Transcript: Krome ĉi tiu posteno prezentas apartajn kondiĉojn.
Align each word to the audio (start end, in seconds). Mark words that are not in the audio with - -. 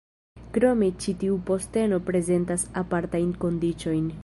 Krome 0.53 0.87
ĉi 1.03 1.13
tiu 1.23 1.35
posteno 1.51 2.01
prezentas 2.09 2.67
apartajn 2.85 3.31
kondiĉojn. 3.47 4.13